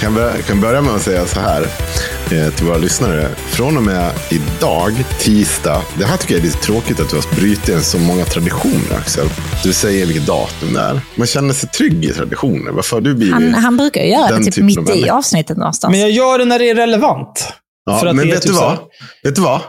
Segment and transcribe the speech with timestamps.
[0.00, 1.62] Kan, börja, kan börja med att säga så här
[2.32, 3.28] eh, till våra lyssnare.
[3.36, 5.82] Från och med idag, tisdag.
[5.98, 9.26] Det här tycker jag är lite tråkigt att du har brutit så många traditioner, Axel.
[9.62, 11.00] Du säger vilket datum det är.
[11.14, 12.70] Man känner sig trygg i traditioner.
[12.70, 15.92] Varför har du blivit Han, han brukar ju göra det typ mitt i avsnittet någonstans.
[15.92, 17.52] Men jag gör det när det är relevant.
[17.86, 18.78] Ja, För att men det är vet typ du vad?
[19.22, 19.60] Vet du vad?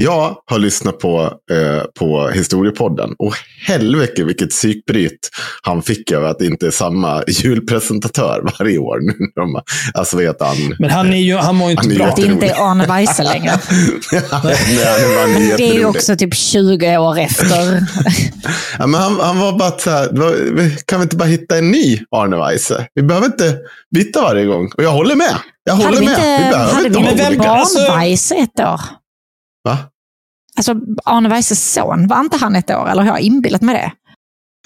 [0.00, 1.20] Jag har lyssnat på,
[1.52, 3.34] eh, på Historiepodden och
[3.66, 5.30] helvete vilket psykbryt
[5.62, 8.98] han fick över att det inte är samma julpresentatör varje år.
[9.02, 9.60] Nu de-
[9.94, 10.56] alltså heter han?
[10.78, 12.12] Men han, är ju, han mår ju inte bra.
[12.16, 13.52] Det inte är Arne Weise längre.
[14.12, 17.86] Nej, han var Det är ju också typ 20 år efter.
[18.78, 21.58] Ja, men han, han var bara så här, var, vi- kan vi inte bara hitta
[21.58, 22.86] en ny Arne Weise?
[22.94, 23.56] Vi behöver inte
[23.94, 24.70] byta varje gång.
[24.76, 25.36] Och jag håller med.
[25.64, 26.14] Jag Hade håller vi med.
[26.14, 27.50] inte, vi behöver hade inte vi ha Men vem- olika.
[27.50, 28.80] alltså- barn-Weise ett år?
[29.64, 29.78] Va?
[30.56, 30.74] Alltså
[31.04, 32.90] Arne Weises son, var inte han ett år?
[32.90, 33.92] Eller har jag inbillat mig det?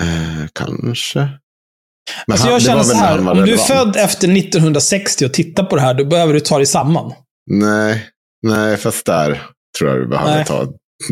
[0.04, 1.18] Eh, kanske.
[1.18, 5.64] Men Alltså han- jag känner så här, om du är född efter 1960 och tittar
[5.64, 7.12] på det här, då behöver du ta dig samman.
[7.50, 8.06] Nej,
[8.46, 9.42] nej, fast där
[9.78, 10.44] tror jag du behöver Nej.
[10.44, 10.66] ta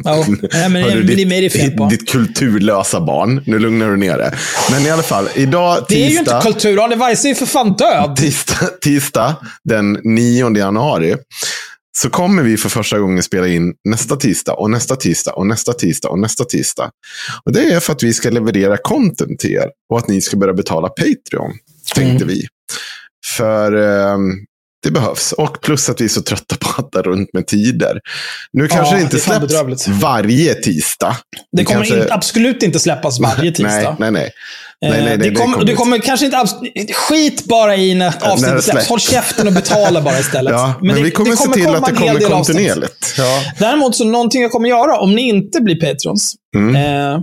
[0.05, 1.87] Ja, nej, men Hörru, det, det är fel på.
[1.89, 3.43] Ditt kulturlösa barn.
[3.47, 4.35] Nu lugnar du ner det.
[4.71, 6.85] Men i alla fall, idag Det är ju tisdag, inte kultur.
[6.85, 8.17] Arne Weise är ju för fan död.
[8.17, 11.17] tisdag, tisdag den 9 januari
[11.99, 15.73] så kommer vi för första gången spela in nästa tisdag och nästa tisdag och nästa
[15.73, 16.91] tisdag och nästa tisdag.
[17.45, 20.37] Och det är för att vi ska leverera content till er och att ni ska
[20.37, 21.53] börja betala Patreon,
[21.95, 22.47] tänkte vi.
[23.37, 24.33] För ehm,
[24.83, 25.33] det behövs.
[25.33, 28.01] Och plus att vi är så trötta på att hatta runt med tider.
[28.53, 31.17] Nu kanske det inte det släpps varje tisdag.
[31.57, 33.97] Det kommer kanske- inte, absolut inte släppas varje tisdag.
[33.99, 34.31] Nej, nej, nej.
[34.85, 35.75] Eh, nej, nej, det, det kommer, kommer inte.
[35.75, 36.47] kommer kanske inte...
[36.95, 38.65] Skit bara i när avsnittet släpps.
[38.65, 38.89] släpps.
[38.89, 40.53] Håll käften och betala bara istället.
[40.57, 43.15] Ja, men, det- vi kommer, det se till att det kommer kontinuerligt.
[43.19, 43.43] Ja.
[43.59, 46.35] Däremot så någonting jag kommer göra om ni inte blir patrons.
[46.57, 46.77] Mm.
[46.77, 47.21] Eh,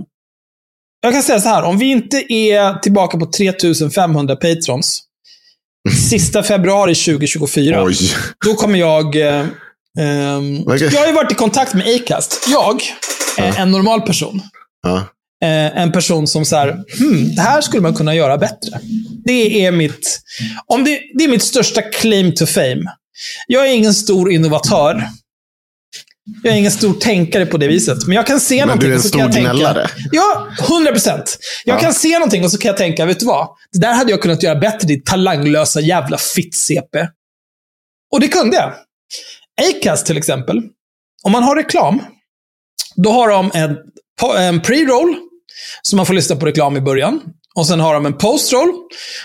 [1.00, 5.02] jag kan säga så här, om vi inte är tillbaka på 3500 patrons
[5.90, 7.96] sista februari 2024, Oj.
[8.46, 9.16] då kommer jag...
[9.16, 9.46] Eh,
[10.00, 10.88] ehm, Okej.
[10.92, 12.46] Jag har ju varit i kontakt med Acast.
[12.48, 12.82] Jag,
[13.38, 14.40] är en normal person,
[14.82, 14.96] Ja.
[15.42, 16.68] eh, en person som så här,
[16.98, 18.80] hmm, det här skulle man kunna göra bättre.
[19.24, 20.20] Det är mitt,
[20.66, 22.82] om det, det är mitt största claim to fame.
[23.46, 25.08] Jag är ingen stor innovatör.
[26.42, 28.06] Jag är ingen stor tänkare på det viset.
[28.06, 29.52] Men jag kan se Men någonting du är en och så kan stor jag tänka-
[29.52, 29.90] gnällare.
[30.12, 31.38] Ja, 100 procent.
[31.64, 31.80] Jag Ja.
[31.80, 33.48] kan se någonting och så kan jag tänka, vet du vad?
[33.72, 37.08] Det där hade jag kunnat göra bättre, ditt talanglösa jävla fitt-CP.
[38.12, 38.72] Och det kunde jag.
[39.70, 40.62] Acast till exempel.
[41.22, 42.02] Om man har reklam,
[42.96, 43.76] då har de en,
[44.38, 45.14] en pre-roll,
[45.82, 47.20] så man får lyssna på reklam i början.
[47.58, 48.68] Och sen har de en post-roll,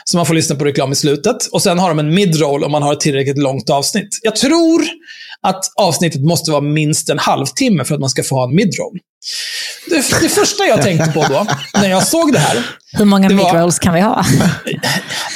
[0.05, 1.45] så man får lyssna på reklam i slutet.
[1.51, 4.19] Och sen har de en mid-roll om man har ett tillräckligt långt avsnitt.
[4.21, 4.83] Jag tror
[5.41, 8.99] att avsnittet måste vara minst en halvtimme för att man ska få ha en mid-roll.
[9.89, 13.79] det, det första jag tänkte på då, när jag såg det här, Hur många midrolls
[13.79, 14.25] kan vi ha?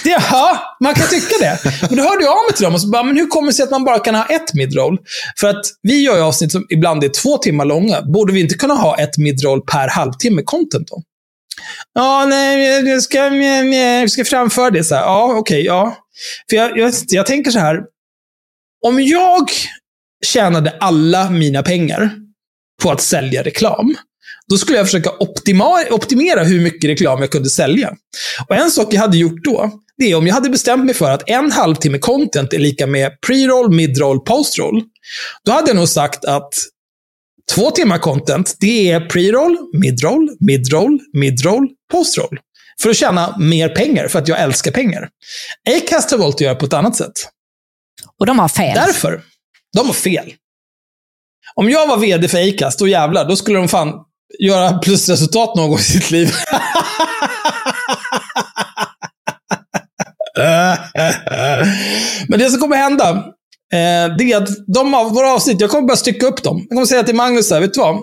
[0.03, 1.59] det, ja, man kan tycka det.
[1.81, 3.53] Men då hörde jag av mig till dem och så bara, men hur kommer det
[3.53, 4.97] sig att man bara kan ha ett midroll?
[5.39, 8.01] För att vi gör ju avsnitt som ibland är två timmar långa.
[8.01, 11.01] Borde vi inte kunna ha ett midroll per halvtimme content då?
[11.93, 15.01] Ja, nej, jag ska, jag ska framföra det så här.
[15.01, 15.97] Ja, okej, ja.
[16.49, 17.81] För jag, jag, jag tänker så här.
[18.85, 19.49] Om jag
[20.25, 22.11] tjänade alla mina pengar
[22.83, 23.95] på att sälja reklam,
[24.49, 25.11] då skulle jag försöka
[25.89, 27.93] optimera hur mycket reklam jag kunde sälja.
[28.47, 31.11] Och en sak jag hade gjort då, det är om jag hade bestämt mig för
[31.11, 34.83] att en halvtimme content är lika med pre-roll, mid-roll, post-roll.
[35.45, 36.53] Då hade jag nog sagt att
[37.55, 42.39] två timmar content, det är pre-roll, mid-roll, mid-roll, mid-roll, post-roll.
[42.81, 45.09] För att tjäna mer pengar, för att jag älskar pengar.
[45.69, 47.13] Acast har valt att göra på ett annat sätt.
[48.19, 48.75] Och de har fel.
[48.75, 49.21] Därför.
[49.77, 50.33] De har fel.
[51.55, 53.93] Om jag var vd för Acast, då jävlar, då skulle de fan
[54.39, 56.31] göra plusresultat någon gång i sitt liv.
[62.27, 63.23] Men det som kommer hända,
[63.73, 66.57] eh, det är att de av våra avsnitt, jag kommer bara stycka upp dem.
[66.57, 67.95] Jag kommer säga till Magnus här, vet du vad?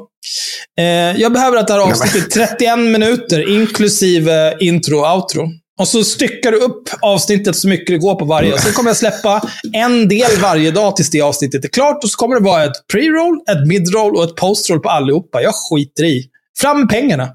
[0.78, 5.48] Eh, jag behöver att det här avsnittet är 31 minuter, inklusive intro och outro.
[5.80, 8.52] Och så styckar du upp avsnittet så mycket det går på varje.
[8.52, 12.04] Och sen kommer jag släppa en del varje dag tills det avsnittet är klart.
[12.04, 15.42] Och så kommer det vara ett pre-roll, ett mid-roll och ett post-roll på allihopa.
[15.42, 16.24] Jag skiter i.
[16.60, 17.28] Fram med pengarna.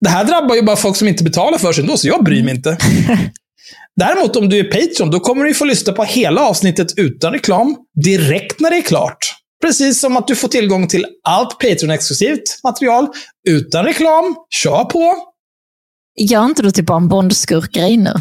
[0.00, 2.42] Det här drabbar ju bara folk som inte betalar för sig ändå, så jag bryr
[2.42, 2.78] mig inte.
[3.96, 7.76] Däremot om du är Patreon, då kommer du få lyssna på hela avsnittet utan reklam,
[8.04, 9.18] direkt när det är klart.
[9.62, 13.06] Precis som att du får tillgång till allt Patreon-exklusivt material,
[13.48, 14.36] utan reklam.
[14.50, 15.16] Kör på!
[16.18, 18.12] Gör inte du typ bara en Bond-skurkgrej nu?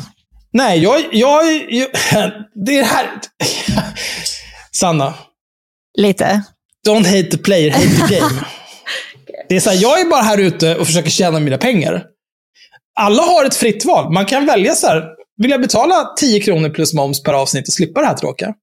[0.54, 1.02] Nej, jag...
[1.12, 1.90] jag, jag
[2.66, 3.08] det är här...
[4.72, 5.14] Sanna,
[5.98, 6.44] Lite?
[6.88, 8.32] don't hate the player, hate the game.
[9.50, 12.04] Det är så här, jag är bara här ute och försöker tjäna mina pengar.
[13.00, 14.14] Alla har ett fritt val.
[14.14, 17.74] Man kan välja så här, vill jag betala 10 kronor plus moms per avsnitt och
[17.74, 18.54] slippa det här tråkiga?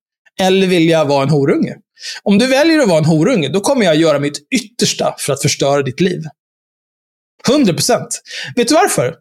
[0.41, 1.77] Eller vill jag vara en horunge?
[2.23, 5.43] Om du väljer att vara en horunge, då kommer jag göra mitt yttersta för att
[5.43, 6.21] förstöra ditt liv.
[7.49, 8.23] 100 procent.
[8.57, 9.15] Vet du varför?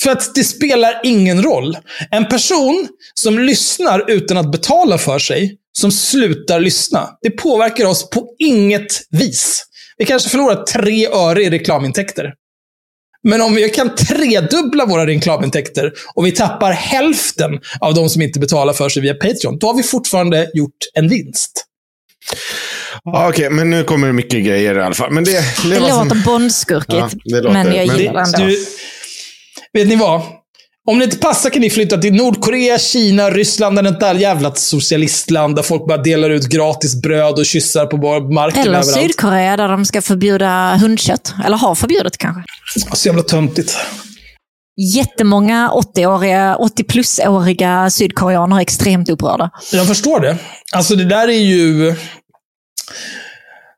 [0.00, 1.76] För att det spelar ingen roll.
[2.10, 8.10] En person som lyssnar utan att betala för sig, som slutar lyssna, det påverkar oss
[8.10, 9.64] på inget vis.
[9.96, 12.34] Vi kanske förlorar tre öre i reklamintäkter.
[13.24, 17.50] Men om vi kan tredubbla våra reklamintäkter och vi tappar hälften
[17.80, 21.08] av de som inte betalar för sig via Patreon, då har vi fortfarande gjort en
[21.08, 21.64] vinst.
[23.04, 25.10] Ja, Okej, men nu kommer det mycket grejer i alla fall.
[25.12, 25.30] Men det,
[25.62, 28.38] det, Det var som- låter Bondskurkigt, Ja, det låter- men jag gillar det ändå.
[28.38, 28.66] Du,
[29.72, 30.20] vet ni vad?
[30.86, 34.54] Om det inte passar kan ni flytta till Nordkorea, Kina, Ryssland, eller ett där jävla
[34.54, 38.94] socialistland där folk bara delar ut gratis bröd och kyssar på marken Eller överallt.
[38.94, 41.34] Sydkorea där de ska förbjuda hundkött.
[41.44, 42.42] Eller har förbjudit kanske.
[42.94, 43.76] Så jävla töntigt.
[44.94, 49.50] Jättemånga 80-åriga, 80-plus-åriga sydkoreaner är extremt upprörda.
[49.72, 50.38] Jag förstår det.
[50.72, 51.94] Alltså det där är ju...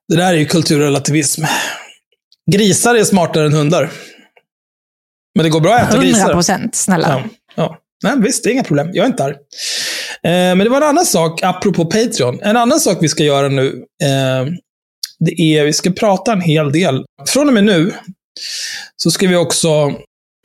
[0.08, 1.44] Det där är ju kulturrelativism.
[2.52, 3.90] Grisar är smartare än hundar.
[5.36, 6.32] Men det går bra att äta 100 grisar.
[6.32, 7.08] procent, snälla.
[7.08, 7.30] Ja.
[7.54, 7.78] ja.
[8.02, 8.90] Nej, visst, det är inga problem.
[8.92, 9.34] Jag är inte arg.
[10.22, 12.40] Eh, men det var en annan sak, apropå Patreon.
[12.42, 14.52] En annan sak vi ska göra nu, eh,
[15.18, 17.04] det är vi ska prata en hel del.
[17.26, 17.92] Från och med nu
[18.96, 19.92] så ska vi också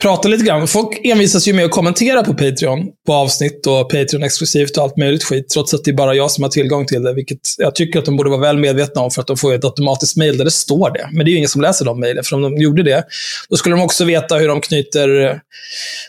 [0.01, 0.67] prata lite grann.
[0.67, 5.23] Folk envisas ju med att kommentera på Patreon, på avsnitt och Patreon-exklusivt och allt möjligt
[5.23, 7.99] skit, trots att det är bara jag som har tillgång till det, vilket jag tycker
[7.99, 10.45] att de borde vara väl medvetna om, för att de får ett automatiskt mail där
[10.45, 11.09] det står det.
[11.11, 13.03] Men det är ju ingen som läser de mejlen, för om de gjorde det,
[13.49, 15.35] då skulle de också veta hur de knyter eh,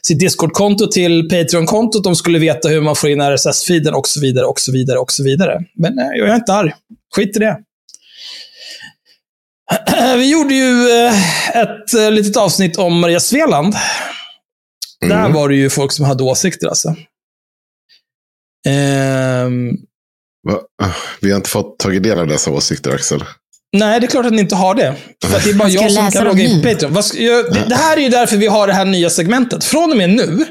[0.03, 2.05] sitt Discord-konto till Patreon-kontot.
[2.05, 5.13] De skulle veta hur man får in RSS-feeden och så vidare, och så vidare, och
[5.13, 5.61] så vidare.
[5.77, 6.73] Men nej, jag är inte arg.
[7.17, 7.57] Skit i det.
[10.17, 13.75] Vi gjorde ju eh, ett eh, litet avsnitt om Maria Sveland.
[15.01, 15.33] Där Mm.
[15.33, 16.89] var det ju folk som hade åsikter alltså.
[20.83, 23.25] Ah, Vi har inte fått tagit del av dessa åsikter, Axel.
[23.73, 24.95] Nej, det är klart att ni inte har det.
[25.25, 26.93] För att det är bara Jag som kan logga in på Patreon.
[26.93, 29.65] Vad ska, jag, det, det här är ju därför vi har det här nya segmentet.
[29.65, 30.45] Från och med nu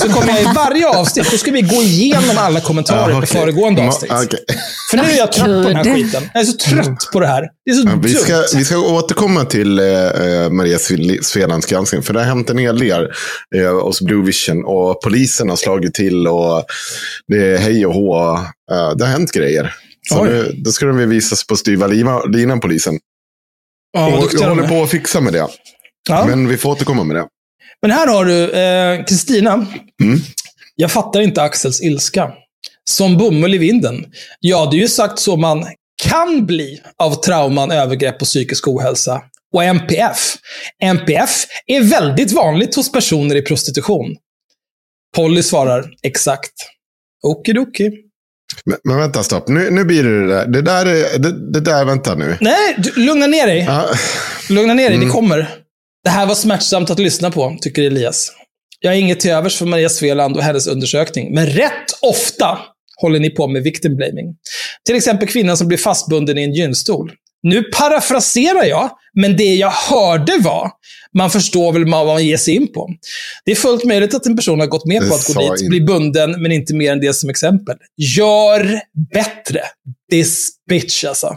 [0.00, 3.82] så kommer jag i varje avsnitt, då ska vi gå igenom alla kommentarer på föregående
[3.88, 4.12] avsnitt.
[4.90, 6.22] För nu är jag trött på den här skiten.
[6.34, 7.42] Jag är så trött på det här.
[7.64, 8.00] Det är så Ja, dumt.
[8.04, 10.78] vi, ska, vi ska återkomma till eh, eh, Maria
[11.22, 13.08] Svelands granskning, för det har hänt en hel del
[13.56, 14.64] eh, hos Blue Vision.
[14.64, 16.64] Och polisen har slagit till och
[17.28, 18.34] det är hej och hå.
[18.72, 19.74] Eh, det har hänt grejer.
[20.08, 21.86] Så nu, då ska de ju visas på styva
[22.26, 22.98] linan, polisen.
[23.92, 25.38] Ja, och jag håller på att fixa med det.
[26.08, 26.26] Ja.
[26.26, 27.92] Men, Men vi får återkomma med det.
[27.92, 29.52] här har du eh, Kristina.
[30.02, 30.18] Mm.
[30.76, 32.32] Jag fattar inte Axels ilska.
[32.84, 34.06] Som bomull i vinden.
[34.40, 35.66] Ja, det är ju sagt så man
[36.02, 39.22] kan bli av trauman, övergrepp och psykisk ohälsa.
[39.54, 40.36] och MPF.
[40.82, 44.16] MPF är väldigt vanligt hos personer i prostitution.
[45.16, 46.52] Polly svarar, exakt.
[47.22, 47.90] Okidoki.
[48.64, 49.48] Men, men vänta, stopp.
[49.48, 50.46] Nu, nu blir det det där.
[50.46, 52.36] Det där, är, det, det där vänta nu.
[52.40, 53.64] Nej, du, lugna ner dig.
[53.68, 53.84] Ja.
[54.48, 55.08] Lugna ner dig, Mm.
[55.08, 55.48] det kommer.
[56.04, 58.32] Det här var smärtsamt att lyssna på, tycker Elias.
[58.80, 62.58] Jag har inget till övers för Maria Sveland och hennes undersökning, men rätt ofta
[63.00, 64.34] håller ni på med victim blaming.
[64.86, 67.12] Till exempel kvinnan som blir fastbunden i en gynstol.
[67.42, 68.90] Nu parafraserar jag,
[69.20, 70.70] men det jag hörde var,
[71.14, 72.90] man förstår väl vad man ger sig in på.
[73.44, 75.80] Det är fullt möjligt att en person har gått med på att gå dit, bli
[75.80, 77.76] bunden, men inte mer än det som exempel.
[77.96, 78.80] Gör
[79.12, 79.60] bättre.
[80.10, 81.36] This bitch alltså.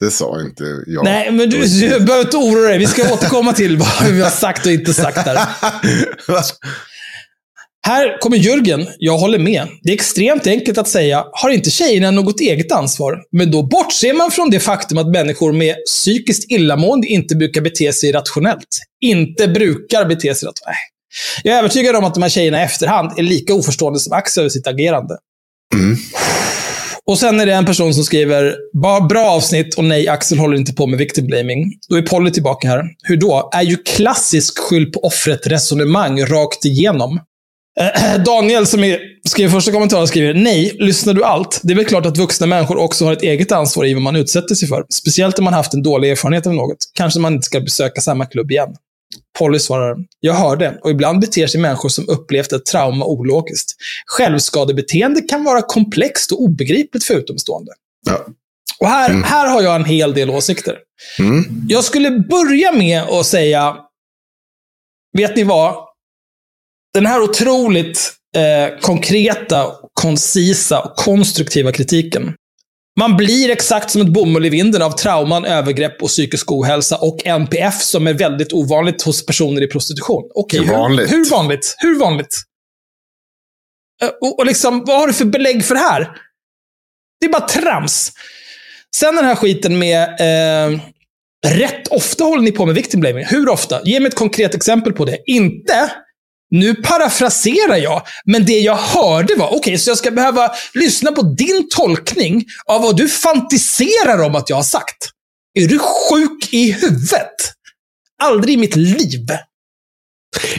[0.00, 1.04] Det sa inte jag.
[1.04, 2.78] Nej, men du, du behöver inte oroa dig.
[2.78, 5.38] Vi ska återkomma till vad vi har sagt och inte sagt där.
[7.86, 8.86] Här kommer Jörgen.
[8.98, 9.68] Jag håller med.
[9.82, 13.18] Det är extremt enkelt att säga, har inte tjejerna något eget ansvar?
[13.32, 17.92] Men då bortser man från det faktum att människor med psykiskt illamående inte brukar bete
[17.92, 18.78] sig rationellt.
[19.04, 20.78] Inte brukar bete sig rationellt.
[21.42, 24.40] Jag är övertygad om att de här tjejerna i efterhand är lika oförstående som Axel
[24.40, 25.16] över sitt agerande.
[25.74, 25.96] Mm.
[27.06, 28.56] Och sen är det en person som skriver,
[29.08, 31.64] bra avsnitt och nej, Axel håller inte på med victim blaming.
[31.88, 32.84] Då är Polly tillbaka här.
[33.02, 33.50] Hur då?
[33.52, 37.20] Är ju klassisk skyll på offret-resonemang rakt igenom.
[37.80, 41.60] Eh, Daniel som är, skriver första kommentaren skriver, nej, lyssnar du allt?
[41.62, 44.16] Det är väl klart att vuxna människor också har ett eget ansvar i vad man
[44.16, 44.84] utsätter sig för.
[44.88, 46.78] Speciellt om man haft en dålig erfarenhet av något.
[46.94, 48.74] Kanske man inte ska besöka samma klubb igen.
[49.38, 53.76] Polly svarar, jag hörde, och ibland beter sig människor som upplevt ett trauma ologiskt.
[54.06, 57.72] Självskadebeteende kan vara komplext och obegripligt för utomstående.
[58.06, 58.26] Ja.
[58.80, 60.78] Och här, här har jag en hel del åsikter.
[61.18, 61.44] Mm.
[61.68, 63.76] Jag skulle börja med att säga,
[65.18, 65.91] vet ni vad?
[66.94, 72.34] Den här otroligt eh, konkreta, koncisa och konstruktiva kritiken.
[73.00, 77.26] Man blir exakt som ett bomull i vinden av trauman, övergrepp och psykisk ohälsa och
[77.26, 80.22] NPF som är väldigt ovanligt hos personer i prostitution.
[80.34, 81.12] Okej, Hur hur, vanligt?
[81.12, 81.74] hur vanligt?
[81.78, 82.36] Hur vanligt?
[84.02, 86.00] Eh, Och, och liksom, vad har du för belägg för det här?
[87.20, 88.12] Det är bara trams.
[88.96, 90.80] Sen den här skiten med eh,
[91.46, 93.24] rätt ofta håller ni på med victim blaming.
[93.24, 93.80] Hur ofta?
[93.84, 95.18] Ge mig ett konkret exempel på det.
[95.26, 95.92] Inte,
[96.52, 101.22] nu parafraserar jag, men det jag hörde var, okej, så jag ska behöva lyssna på
[101.22, 105.08] din tolkning av vad du fantiserar om att jag har sagt.
[105.54, 107.34] Är du sjuk i huvudet?
[108.22, 109.26] Aldrig i mitt liv.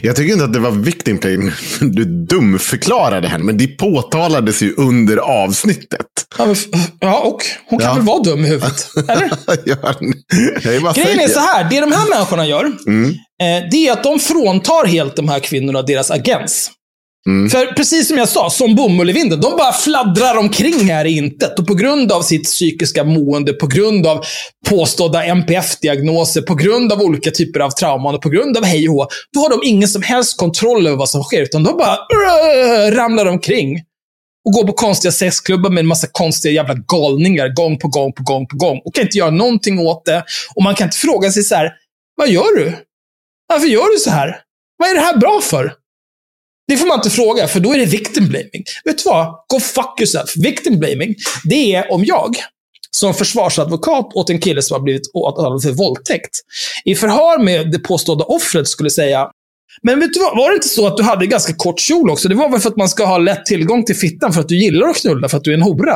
[0.01, 1.51] Jag tycker inte att det var victim blaming.
[1.79, 6.05] Du dumförklarade henne, men det påtalades ju under avsnittet.
[6.99, 7.93] Ja, och hon kan Ja.
[7.93, 8.87] väl vara dum i huvudet?
[9.09, 9.31] Eller?
[9.65, 9.93] Ja,
[10.95, 13.09] Grejen är så här, det de här människorna gör, Mm.
[13.09, 16.71] eh, det är att de fråntar helt de här kvinnorna deras agens.
[17.27, 17.49] Mm.
[17.49, 21.17] För precis som jag sa, som bomull i vinden, de bara fladdrar omkring här i
[21.17, 21.59] intet.
[21.59, 24.25] Och på grund av sitt psykiska mående, på grund av
[24.69, 28.95] påstådda NPF-diagnoser, på grund av olika typer av trauman och på grund av hej och
[28.95, 31.41] hå, då har de ingen som helst kontroll över vad som sker.
[31.41, 33.83] Utan de bara uh, ramlar omkring.
[34.45, 38.23] Och går på konstiga sexklubbar med en massa konstiga jävla galningar gång på gång på
[38.23, 38.81] gång på gång.
[38.85, 40.23] Och kan inte göra någonting åt det.
[40.55, 41.71] Och man kan inte fråga sig så här,
[42.15, 42.75] vad gör du?
[43.47, 44.39] Varför gör du så här?
[44.77, 45.73] Vad är det här bra för?
[46.67, 48.63] Det får man inte fråga, för då är det victim blaming.
[48.85, 49.27] Vet du vad?
[49.47, 50.37] Go fuck yourself.
[50.37, 52.35] Victim blaming, det är om jag,
[52.91, 56.31] som försvarsadvokat åt en kille som har blivit åtalad för våldtäkt,
[56.85, 59.27] i förhör med det påstådda offret skulle säga
[59.81, 62.29] men vet du vad, var det inte så att du hade ganska kort kjol också?
[62.29, 64.57] Det var väl för att man ska ha lätt tillgång till fittan för att du
[64.57, 65.95] gillar att knulla, för att du är en hora?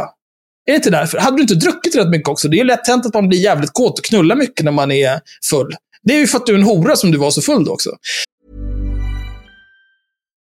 [0.66, 1.18] Är det inte därför?
[1.18, 2.48] Hade du inte druckit rätt mycket också?
[2.48, 4.92] Det är ju lätt hänt att man blir jävligt kåt och knullar mycket när man
[4.92, 5.20] är
[5.50, 5.76] full.
[6.04, 7.72] Det är ju för att du är en hora som du var så full då
[7.72, 7.90] också.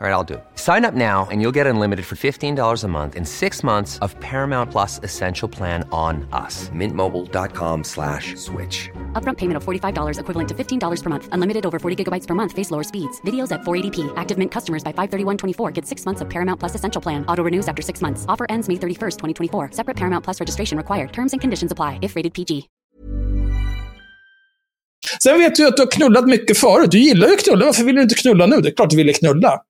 [0.00, 0.44] All right, I'll do it.
[0.54, 4.18] Sign up now and you'll get unlimited for $15 a month in six months of
[4.20, 6.70] Paramount Plus Essential Plan on us.
[6.70, 8.88] Mintmobile.com slash switch.
[9.12, 11.28] Upfront payment of $45 equivalent to $15 per month.
[11.32, 12.52] Unlimited over 40 gigabytes per month.
[12.52, 13.20] Face lower speeds.
[13.26, 14.10] Videos at 480p.
[14.16, 17.26] Active Mint customers by 531.24 get six months of Paramount Plus Essential Plan.
[17.26, 18.24] Auto renews after six months.
[18.26, 19.72] Offer ends May 31st, 2024.
[19.72, 21.12] Separate Paramount Plus registration required.
[21.12, 22.68] Terms and conditions apply if rated PG.
[25.22, 26.90] Sen vet du att du har knullat mycket förut.
[26.90, 27.64] Du gillar ju att knulla.
[27.66, 28.56] Varför vill du inte knulla nu?
[28.60, 29.60] Det är klart du ville knulla.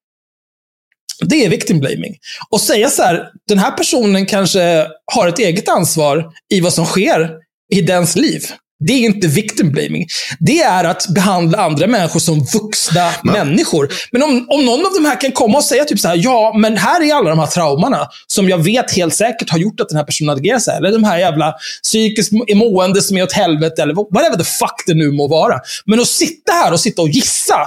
[1.21, 2.17] Det är victim blaming.
[2.51, 6.87] Och säga så här, den här personen kanske har ett eget ansvar i vad som
[6.87, 7.31] sker
[7.75, 8.43] i dens liv.
[8.81, 10.07] Det är inte victim blaming.
[10.39, 13.89] Det är att behandla andra människor som vuxna människor.
[14.13, 16.53] Men om, om någon av de här kan komma och säga typ så här, ja,
[16.57, 19.89] men här är alla de här traumorna som jag vet helt säkert har gjort att
[19.89, 20.79] den här personen agerar så här.
[20.79, 24.95] Eller de här jävla psykiskt mående som är åt helvete, eller whatever the fuck det
[24.95, 25.61] nu må vara.
[25.87, 27.59] Men att sitta här och sitta och gissa.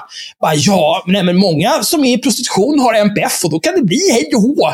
[0.41, 3.81] Bara, ja, nej, men många som är i prostitution har NPF och då kan det
[3.81, 4.73] bli hej och hå.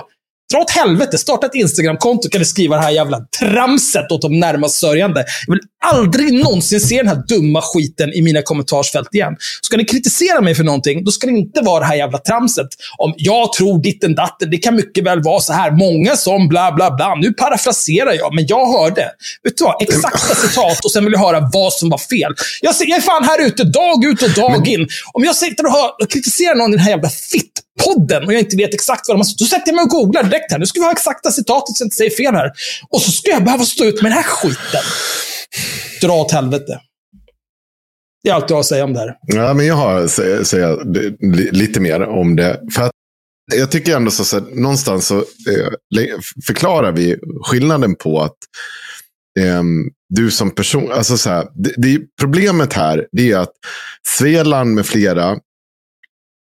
[0.53, 1.17] Dra åt helvete.
[1.17, 5.25] Starta ett Instagramkonto kan du skriva det här jävla tramset åt de närmast sörjande.
[5.48, 9.36] Jag vill aldrig någonsin se den här dumma skiten i mina kommentarsfält igen.
[9.62, 12.67] Ska ni kritisera mig för någonting, då ska det inte vara det här jävla tramset
[12.98, 14.50] om jag tror ditten datten.
[14.50, 15.71] Det kan mycket väl vara så här.
[15.71, 17.15] Många som bla bla bla.
[17.15, 19.12] Nu parafraserar jag, men jag hörde.
[19.43, 19.81] Vet du vad?
[19.81, 22.33] Exakta citat och sen vill jag höra vad som var fel.
[22.62, 24.88] Jag, ser, jag är fan här ute dag ut och dag in.
[25.13, 27.51] Om jag sitter och, hör, och kritiserar någon i den här jävla fitt
[27.86, 29.39] podden och jag inte vet exakt vad de har sagt.
[29.39, 30.59] Då sätter jag mig och googlar direkt här.
[30.59, 32.51] Nu ska vi ha exakta citatet så jag inte säger fel här.
[32.89, 34.83] Och så ska jag behöva stå ut med den här skiten.
[36.01, 36.79] Dra åt helvete.
[38.24, 39.15] Det är allt jag har att säga om det här.
[39.27, 40.77] Ja, men jag har att säga, säga
[41.51, 42.62] lite mer om det.
[42.75, 42.91] För att
[43.56, 48.38] jag tycker ändå så, att någonstans så eh, förklarar vi skillnaden på att
[49.39, 53.53] um, du som person, alltså så här, det, det, problemet här det är att
[54.08, 55.38] Sveland med flera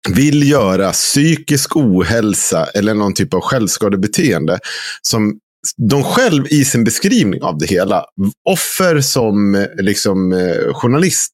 [0.09, 4.59] vill göra psykisk ohälsa eller någon typ av självskadebeteende
[5.01, 5.39] som
[5.77, 8.05] de själv i sin beskrivning av det hela,
[8.49, 11.33] offer som liksom, eh, journalist,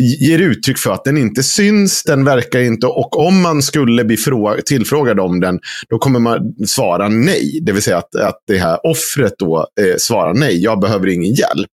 [0.00, 4.16] ger uttryck för att den inte syns, den verkar inte, och om man skulle bli
[4.66, 5.58] tillfrågad om den,
[5.88, 7.60] då kommer man svara nej.
[7.62, 11.34] Det vill säga att, att det här offret då eh, svarar nej, jag behöver ingen
[11.34, 11.68] hjälp.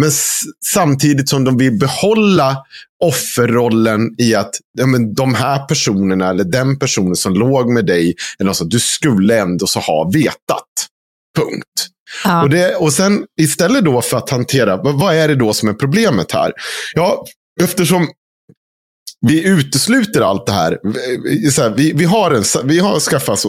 [0.00, 0.10] Men
[0.64, 2.56] samtidigt som de vill behålla
[3.04, 8.14] offerrollen i att ja, men de här personerna eller den personen som låg med dig,
[8.38, 10.68] eller alltså, du skulle ändå så ha vetat.
[11.38, 11.66] Punkt.
[12.24, 12.42] Ja.
[12.42, 15.68] Och, det, och sen istället då för att hantera, vad, vad är det då som
[15.68, 16.52] är problemet här?
[16.94, 17.24] Ja,
[17.60, 18.08] eftersom
[19.26, 20.78] vi utesluter allt det här.
[21.24, 23.40] vi- vi, vi har, en, vi har skaffat,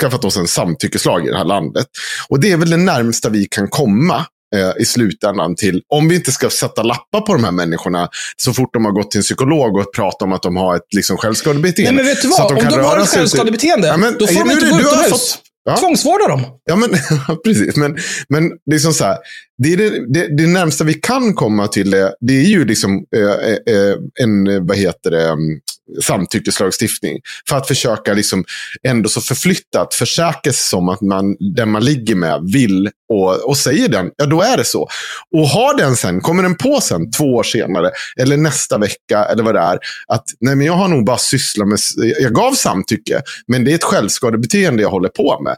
[0.00, 1.86] skaffat oss en samtyckeslag i det här landet.
[2.28, 6.14] Och det är väl det närmsta vi kan komma eh, i slutändan till, om vi
[6.14, 9.22] inte ska sätta lappar på de här människorna så fort de har gått till en
[9.22, 11.92] psykolog och pratat om att de har ett liksom, självskadebeteende.
[11.92, 12.52] Nej, men vet du vad?
[12.52, 15.38] Om de har ett självskadebeteende, Ja, men- då får de inte gå utomhus.
[15.64, 15.76] Ja.
[15.76, 16.40] Tvångsvårda dem.
[16.64, 16.90] Ja, men
[17.44, 17.76] precis.
[17.76, 17.96] Men,
[18.28, 19.18] men liksom så här,
[19.58, 23.04] det, är det, det, det närmsta vi kan komma till det, det är ju liksom
[23.16, 25.60] eh, eh, en, eh, vad heter det, mm,
[26.02, 27.18] samtyckeslagstiftning.
[27.48, 28.44] För att försöka liksom
[28.88, 33.56] ändå så förflyttat, försäkra sig som att man, den man ligger med vill och, och
[33.56, 34.88] säger den, ja då är det så.
[35.36, 39.42] Och har den sen, kommer den på sen två år senare, eller nästa vecka, eller
[39.42, 39.78] vad det är,
[40.08, 41.78] att nej men jag har nog bara sysslat med,
[42.20, 45.56] jag gav samtycke, men det är ett självskadebeteende jag håller på med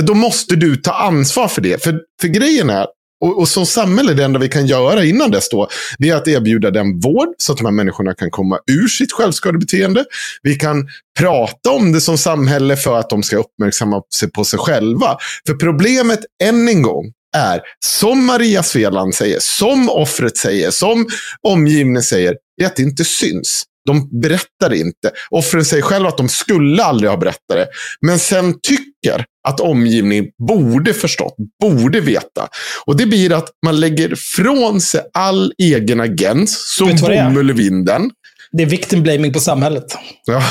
[0.00, 1.84] då måste du ta ansvar för det.
[1.84, 2.86] För, för grejen är,
[3.22, 6.28] och, och som samhälle, det enda vi kan göra innan dess då, det är att
[6.28, 10.04] erbjuda den vård så att de här människorna kan komma ur sitt självskadebeteende.
[10.42, 14.58] Vi kan prata om det som samhälle för att de ska uppmärksamma sig på sig
[14.58, 15.16] själva.
[15.46, 21.06] För problemet, än en gång, är, som Maria Sveland säger, som offret säger, som
[21.48, 23.64] omgivningen säger, det är att det inte syns.
[23.86, 25.10] De berättar inte.
[25.30, 27.66] Offren säger själva att de skulle aldrig ha berättat det.
[28.00, 32.48] Men sen tycker att omgivningen borde förstått, borde veta.
[32.84, 38.10] Och det blir att man lägger från sig all egen agens, som bomull i vinden.
[38.52, 39.84] Det är victim blaming på samhället.
[40.24, 40.42] Ja.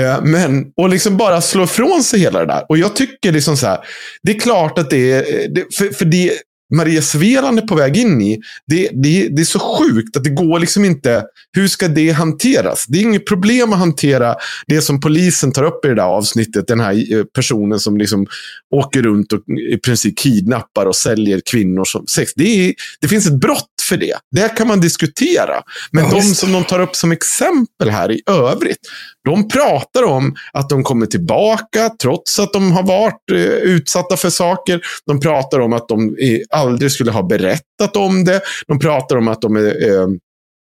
[0.00, 2.66] Eh, Men, och liksom bara slå ifrån sig hela det där.
[2.68, 3.78] Och jag tycker liksom så här,
[4.22, 6.32] det är klart att det är, det, för, för det
[6.74, 10.30] Maria Sveland är på väg in i, det, det, det är så sjukt att det
[10.30, 12.86] går liksom inte, hur ska det hanteras?
[12.88, 14.34] Det är inget problem att hantera
[14.66, 18.26] det som polisen tar upp i det där avsnittet, den här eh, personen som liksom
[18.74, 19.40] åker runt och
[19.72, 22.32] i princip kidnappar och säljer kvinnor som sex.
[22.36, 24.14] Det, är, det finns ett brott för det.
[24.30, 25.62] Det kan man diskutera.
[25.90, 28.78] Men Ja, de som de tar upp som exempel här i övrigt,
[29.26, 34.30] de pratar om att de kommer tillbaka trots att de har varit eh, utsatta för
[34.30, 34.80] saker.
[35.06, 38.40] De pratar om att de eh, aldrig skulle ha berättat om det.
[38.66, 40.06] De pratar om att de är, eh,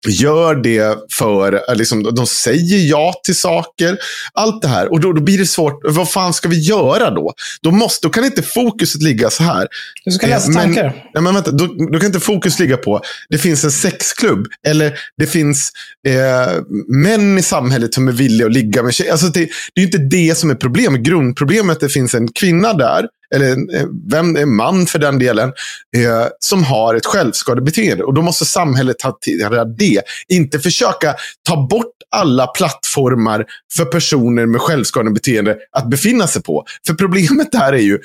[0.08, 3.98] gör det för, eh, liksom, de säger ja till saker.
[4.34, 4.92] Allt det här.
[4.92, 5.80] Och då, då blir det svårt.
[5.84, 7.34] Vad fan ska vi göra då?
[7.62, 9.68] Då, måste, då kan inte fokuset ligga så här.
[10.06, 11.06] Du ska Eh, läsa men- tankar.
[11.14, 14.46] Nej, men vänta, då, då kan inte fokus ligga på det finns en sexklubb.
[14.68, 15.72] Eller det finns
[16.08, 19.12] eh, män i samhället som är villiga att ligga med tjejer.
[19.12, 21.02] Alltså det, det är inte det som är problemet.
[21.02, 23.06] Grundproblemet är att det finns en kvinna där,
[23.36, 25.50] eller eh, vem, en man för den delen,
[25.98, 28.04] eh, som har ett självskadebeteende.
[28.04, 30.02] Och då måste samhället hantera det.
[30.28, 31.16] Inte försöka
[31.50, 33.46] ta bort alla plattformar
[33.78, 36.66] för personer med självskadebeteende att befinna sig på.
[36.88, 38.00] För problemet där är ju,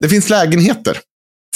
[0.00, 0.98] det finns lägenheter.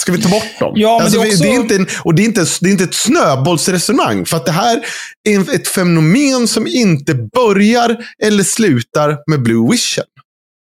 [0.01, 0.73] Ska vi ta bort dem?
[0.75, 2.71] Ja, alltså, det är också- det är inte en, och det är, inte, det är
[2.71, 4.25] inte ett snöbollsresonemang.
[4.25, 4.85] För att det här
[5.29, 10.05] är ett fenomen som inte börjar eller slutar med Blue Vision.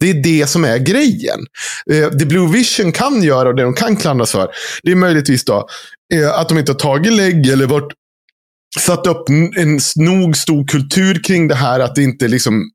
[0.00, 1.40] Det är det som är grejen.
[1.90, 4.48] Eh, det Blue Vision kan göra och det de kan klandras för,
[4.82, 5.68] det är möjligtvis då
[6.14, 7.92] eh, att de inte har tagit lägg eller varit
[8.78, 11.80] satt upp en nog stor kultur kring det här.
[11.80, 12.70] Att det inte liksom,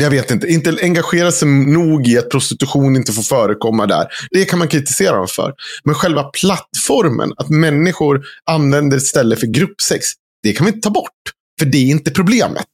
[0.00, 4.06] jag vet inte, inte engagera sig nog i att prostitution inte får förekomma där.
[4.30, 5.54] Det kan man kritisera dem för.
[5.84, 10.06] Men själva plattformen, att människor använder ett ställe för gruppsex,
[10.42, 11.10] det kan vi inte ta bort.
[11.58, 12.66] För det är inte problemet.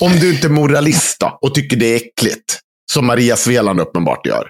[0.00, 2.58] Om du inte är moralist då, och tycker det är äckligt.
[2.92, 4.48] Som Maria Sveland uppenbart gör.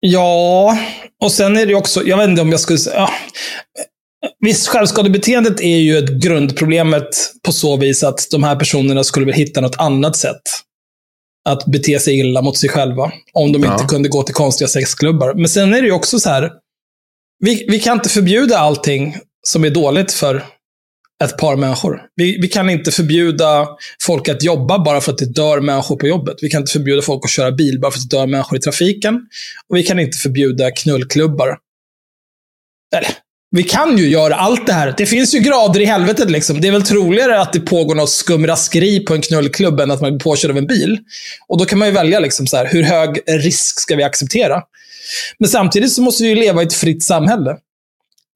[0.00, 0.78] Ja,
[1.22, 3.10] och sen är det också, jag vet inte om jag skulle säga, ja.
[4.40, 7.08] Visst, självskadebeteendet är ju ett grundproblemet
[7.42, 10.42] på så vis att de här personerna skulle väl hitta något annat sätt
[11.48, 13.12] att bete sig illa mot sig själva.
[13.32, 13.72] Om de Ja.
[13.72, 15.34] inte kunde gå till konstiga sexklubbar.
[15.34, 16.50] Men sen är det ju också så här,
[17.44, 20.44] vi, vi kan inte förbjuda allting som är dåligt för
[21.24, 22.02] ett par människor.
[22.16, 23.68] Vi, vi kan inte förbjuda
[24.02, 26.36] folk att jobba bara för att det dör människor på jobbet.
[26.42, 28.60] Vi kan inte förbjuda folk att köra bil bara för att det dör människor i
[28.60, 29.20] trafiken.
[29.68, 31.58] Och vi kan inte förbjuda knullklubbar.
[32.96, 33.10] Eller,
[33.50, 34.94] vi kan ju göra allt det här.
[34.96, 36.30] Det finns ju grader i helvetet.
[36.30, 36.60] Liksom.
[36.60, 40.10] Det är väl troligare att det pågår något skumraskeri på en knullklubb än att man
[40.10, 40.98] blir påkörd av en bil.
[41.48, 44.62] Och då kan man ju välja liksom så här, hur hög risk ska vi acceptera?
[45.38, 47.56] Men samtidigt så måste vi ju leva i ett fritt samhälle.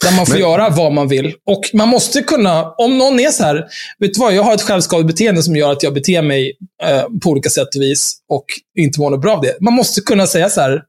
[0.05, 1.35] Där man får Men- göra vad man vill.
[1.47, 3.55] Och man måste kunna, om någon är så här,
[3.99, 7.31] vet du vad, jag har ett självskadebeteende som gör att jag beter mig eh, på
[7.31, 8.45] olika sätt och vis och
[8.79, 9.57] inte mår något bra av det.
[9.61, 10.83] Man måste kunna säga så här,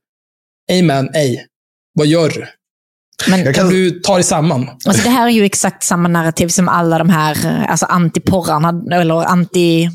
[0.72, 1.46] ej man, ej.
[1.94, 2.48] Vad gör du?
[3.30, 4.70] Men Jag Kan kan, du ta dig samman?
[4.86, 8.96] Alltså det här är ju exakt samma narrativ som alla de här eh, alltså antiporrarna
[8.96, 9.90] eller anti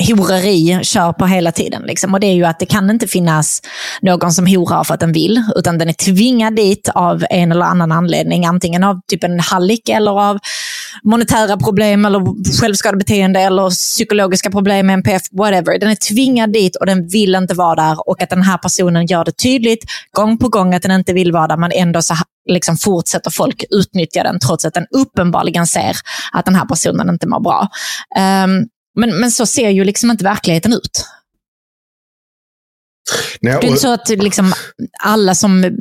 [0.00, 1.82] horeri kör på hela tiden.
[1.82, 2.14] Liksom.
[2.14, 3.60] Och det är ju att det kan inte finnas
[4.02, 7.64] någon som horar för att den vill, utan den är tvingad dit av en eller
[7.64, 8.46] annan anledning.
[8.46, 10.38] Antingen av typ en hallick eller av
[11.02, 12.20] monetära problem eller
[12.60, 15.78] självskadebeteende eller psykologiska problem, NPF, whatever.
[15.78, 19.06] Den är tvingad dit och den vill inte vara där och att den här personen
[19.06, 22.14] gör det tydligt gång på gång att den inte vill vara där men ändå så
[22.48, 25.96] liksom fortsätter folk utnyttja den trots att den uppenbarligen ser
[26.32, 27.68] att den här personen inte mår bra.
[28.44, 31.04] Um, men, men så ser ju liksom inte verkligheten ut.
[33.40, 34.52] nej, Det är och, inte så att liksom
[35.02, 35.78] alla som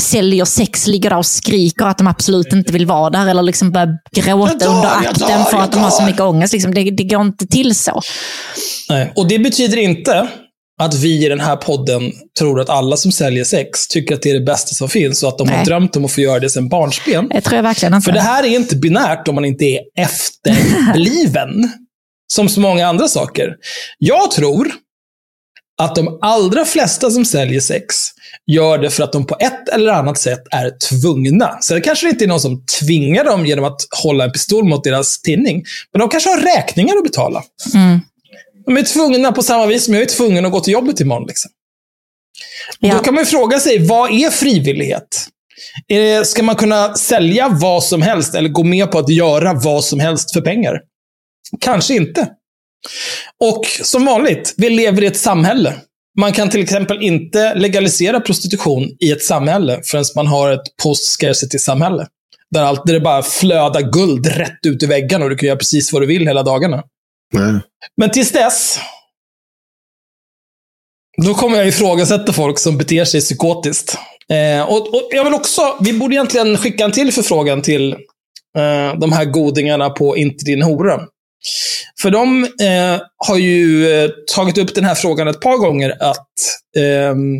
[0.00, 3.72] säljer sex ligger där och skriker att de absolut inte vill vara där eller liksom
[3.72, 6.52] börjar gråta dör, under akten dör, för att de har så mycket ångest.
[6.52, 6.74] Liksom.
[6.74, 8.00] Det, det går inte till så.
[8.88, 9.12] Nej.
[9.16, 10.28] Och det betyder inte
[10.82, 14.30] att vi i den här podden tror att alla som säljer sex tycker att det
[14.30, 15.64] är det bästa som finns och att de har Nej.
[15.64, 17.28] drömt om att få göra det sedan barnsben.
[17.28, 18.04] Det tror jag verkligen inte.
[18.04, 21.72] För det här är inte binärt om man inte är efterbliven.
[22.32, 23.56] Som så många andra saker.
[23.98, 24.74] Jag tror
[25.82, 27.96] att de allra flesta som säljer sex
[28.46, 31.58] gör det för att de på ett eller annat sätt är tvungna.
[31.60, 34.84] Sen kanske det inte är någon som tvingar dem genom att hålla en pistol mot
[34.84, 35.64] deras tinning.
[35.92, 37.42] Men de kanske har räkningar att betala.
[37.74, 38.00] Mm.
[38.66, 41.26] De är tvungna på samma vis som jag är tvungen att gå till jobbet imorgon.
[41.28, 41.50] Liksom.
[42.80, 42.94] Och Ja.
[42.94, 45.26] Då kan man ju fråga sig, vad är frivillighet?
[45.88, 49.84] Det, ska man kunna sälja vad som helst eller gå med på att göra vad
[49.84, 50.80] som helst för pengar?
[51.60, 52.28] Kanske inte.
[53.40, 55.74] Och som vanligt, vi lever i ett samhälle.
[56.20, 62.06] Man kan till exempel inte legalisera prostitution i ett samhälle förrän man har ett post-scarcity-samhälle.
[62.50, 65.58] Där, allt, där det bara flödar guld rätt ut i väggarna och du kan göra
[65.58, 66.82] precis vad du vill hela dagarna.
[67.32, 67.60] nej.
[67.96, 68.78] Men tills dess,
[71.22, 73.98] då kommer jag ifrågasätta folk som beter sig psykotiskt.
[74.28, 77.92] Eh, och, och jag vill också, vi borde egentligen skicka en till förfrågan till
[78.58, 81.00] eh, de här godingarna på Inte din hora.
[82.02, 86.28] För de eh, har ju eh, tagit upp den här frågan ett par gånger att
[86.76, 87.36] ehm,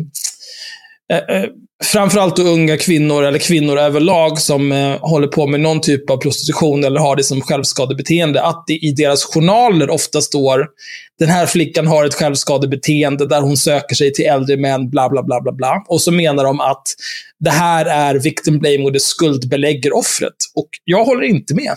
[1.11, 1.49] eh, eh,
[1.83, 6.17] framförallt då unga kvinnor, eller kvinnor överlag, som eh, håller på med någon typ av
[6.17, 10.67] prostitution eller har det som självskadebeteende, att det i deras journaler ofta står
[11.19, 15.23] den här flickan har ett självskadebeteende där hon söker sig till äldre män, bla, bla,
[15.23, 15.83] bla, bla, bla.
[15.87, 16.83] Och så menar de att
[17.39, 20.35] det här är victim blame och det skuldbelägger offret.
[20.55, 21.75] Och jag håller inte med.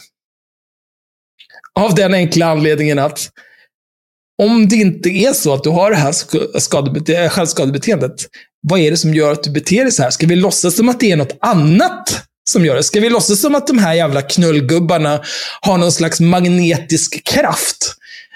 [1.78, 3.30] Av den enkla anledningen att
[4.42, 6.12] om det inte är så att du har det här
[6.58, 8.26] skadebete- eh, självskadebeteendet,
[8.68, 10.10] vad är det som gör att du beter dig så här?
[10.10, 12.82] Ska vi låtsas som att det är något annat som gör det?
[12.82, 15.20] Ska vi låtsas som att de här jävla knullgubbarna
[15.60, 17.94] har någon slags magnetisk kraft?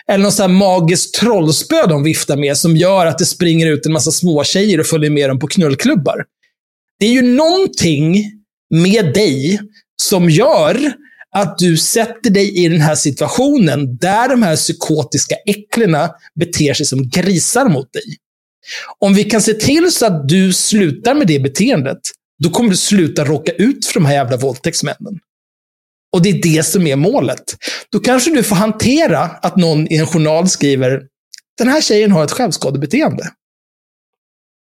[0.09, 3.87] Eller någon sån här magiskt trollspö de viftar med som gör att det springer ut
[3.87, 6.25] en massa små tjejer och följer med dem på knullklubbar.
[6.99, 8.33] Det är ju någonting
[8.71, 9.61] med dig
[10.03, 10.93] som gör
[11.33, 16.87] att du sätter dig i den här situationen där de här psykotiska äcklena beter sig
[16.87, 18.17] som grisar mot dig.
[18.99, 21.99] Om vi kan se till så att du slutar med det beteendet,
[22.43, 25.19] då kommer du sluta råka ut för de här jävla våldtäktsmännen.
[26.13, 27.57] Och det är det som är målet.
[27.93, 31.03] Då kanske du får hantera att någon i en journal skriver
[31.59, 33.31] den här tjejen har ett självskadebeteende.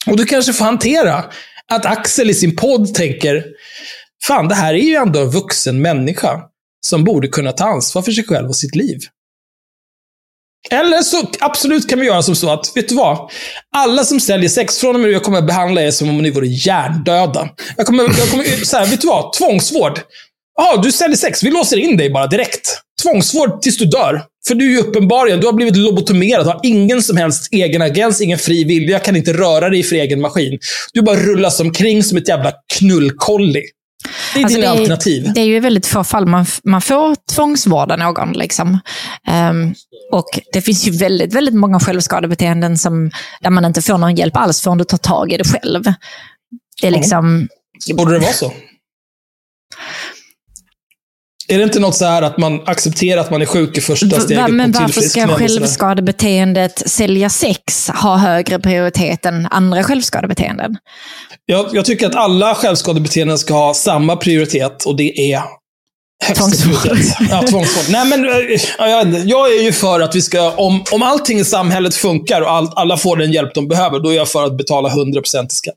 [0.07, 1.25] Och du kanske får hantera
[1.68, 3.44] att Axel i sin podd tänker,
[4.25, 6.42] fan det här är ju ändå en vuxen människa
[6.87, 8.99] som borde kunna ta ansvar för sig själv och sitt liv.
[10.71, 13.31] Eller så absolut kan vi göra som så att, vet du vad?
[13.77, 16.18] Alla som säljer sex, från och med nu jag kommer att behandla er som om
[16.18, 17.49] ni vore hjärndöda.
[17.77, 19.33] Jag kommer, jag kommer så här, vet du vad?
[19.33, 20.01] Tvångsvård.
[20.57, 21.42] Ja, du säljer sex.
[21.42, 22.81] Vi låser in dig bara direkt.
[23.03, 24.23] Tvångsvård tills du dör.
[24.49, 28.21] För du är ju uppenbarligen, du har blivit lobotomerad, har ingen som helst egen agens,
[28.21, 30.59] ingen fri vilja, kan inte röra dig för egen maskin.
[30.92, 33.62] Du bara rullas omkring som ett jävla knullkolli.
[34.35, 35.33] Det är Alltså, dina det, är, alternativ.
[35.35, 38.33] det är ju väldigt få fall man, man får tvångsvårda någon.
[38.33, 38.79] Liksom.
[39.27, 39.75] Ehm,
[40.12, 43.11] och det finns ju väldigt, väldigt många självskadebeteenden som,
[43.41, 45.83] där man inte får någon hjälp alls förrän du tar tag i det själv.
[46.81, 47.49] Det är liksom...
[47.97, 48.53] Borde det vara så?
[51.53, 54.07] Är det inte något så här att man accepterar att man är sjuk i första
[54.07, 60.77] Va- steget men på varför ska självskadebeteendet sälja sex ha högre prioritet än andra självskadebeteenden?
[61.47, 65.43] Jag, jag tycker att alla självskadebeteenden ska ha samma prioritet och det är
[66.35, 66.99] Tvångsvård.
[67.31, 67.85] Ja, tvångsvård.
[67.91, 71.38] Nej, men, eh, ja, jag, jag är ju för att vi ska, om, om allting
[71.38, 74.45] i samhället funkar och all, alla får den hjälp de behöver, då är jag för
[74.47, 75.75] att betala 100% i skatt.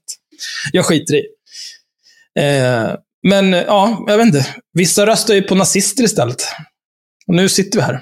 [0.71, 1.23] Jag skiter i.
[2.39, 2.89] Eh,
[3.29, 4.47] men eh, ja, jag vet inte.
[4.73, 6.45] Vissa röstar ju på nazister istället.
[7.27, 8.01] Och nu sitter vi här.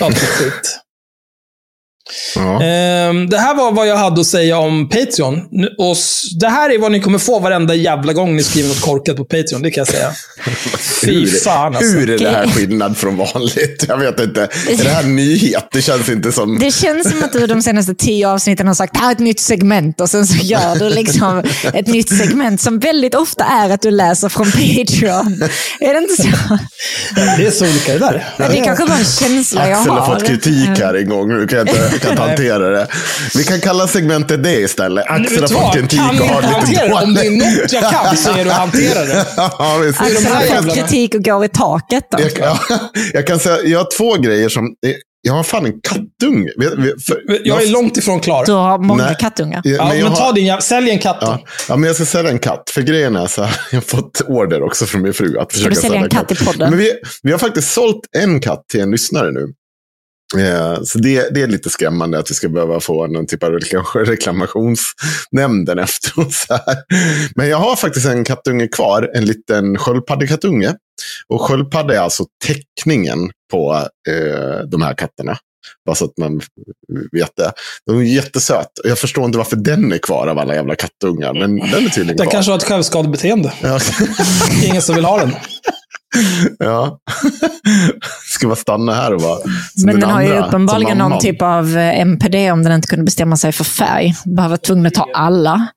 [0.00, 0.80] Allt skit.
[2.36, 2.62] Ja.
[2.62, 5.38] Ehm, det här var vad jag hade att säga om Patreon.
[5.78, 5.96] Och
[6.40, 9.24] det här är vad ni kommer få varenda jävla gång ni skriver något korkat på
[9.24, 10.12] Patreon, det kan jag säga.
[11.04, 11.92] Fy fan alltså.
[11.98, 13.84] Hur är det här skillnad från vanligt?
[13.88, 14.42] Jag vet inte.
[14.42, 15.68] Är det här nyhet?
[15.72, 16.58] Det känns inte som...
[16.58, 19.18] Det känns som att du de senaste tio avsnitten har sagt det här är ett
[19.18, 21.42] nytt segment och sen så gör du liksom
[21.74, 25.42] ett nytt segment som väldigt ofta är att du läser från Patreon.
[25.80, 26.58] Är det inte så?
[27.14, 28.28] Det är så olika det där.
[28.36, 30.00] Det är kanske bara en känsla jag Axel har.
[30.00, 31.28] har fått kritik här en gång.
[31.28, 32.86] Nu kan jag inte, kan hantera det.
[33.34, 35.04] Vi kan kalla segmentet det istället.
[35.08, 36.92] Axel har fått kritik Kan och har lite det?
[36.92, 37.62] Om det är dåligt.
[37.62, 39.26] något jag kan så är det att hantera det.
[39.36, 40.00] Ja, visst.
[40.00, 42.04] Axel har fått kritik och går i taket.
[42.10, 42.18] Då.
[42.22, 42.58] Jag, ja,
[43.12, 44.74] jag kan säga, jag har två grejer som...
[45.22, 46.50] Jag har fan en kattunge.
[47.44, 48.46] Jag är långt ifrån klar.
[48.46, 49.16] Du har många Nej.
[49.20, 49.60] kattungar.
[49.64, 50.60] Ja, men jag men har- ta din jävla...
[50.60, 51.18] Sälj en katt.
[51.20, 52.70] Ja, ja, men jag ska sälja en katt.
[52.74, 55.70] För grejen är så här, jag har fått order också från min fru att försöka
[55.70, 56.70] du sälja en katt i podden?
[56.70, 59.46] Men vi, vi har faktiskt sålt en katt till en lyssnare nu.
[60.38, 63.50] Eh, så det, det är lite skrämmande att vi ska behöva få någon typ av
[63.52, 66.32] reklam- reklamationsnämnden efteråt.
[66.32, 66.76] Så här.
[67.36, 70.74] Men jag har faktiskt en kattunge kvar, en liten sköldpaddekattunge.
[71.28, 73.72] Och sköldpadda är alltså täckningen på
[74.08, 75.36] eh, de här katterna.
[75.86, 76.40] Bara så att man
[77.12, 77.52] vet det.
[77.86, 78.66] De är jättesöt.
[78.84, 81.32] Jag förstår inte varför den är kvar av alla jävla kattungar.
[81.34, 82.32] Men den är tydligen Den kvar.
[82.32, 83.52] kanske har ett självskadebeteende.
[83.62, 83.80] Ja.
[84.64, 85.30] Ingen som vill ha den.
[86.58, 87.00] ja.
[88.26, 91.76] Ska bara stanna här och vara som Men den har ju uppenbarligen någon typ av
[91.76, 94.14] eh, MPD om den inte kunde bestämma sig för färg.
[94.24, 95.68] Behöver tvungen att ta alla.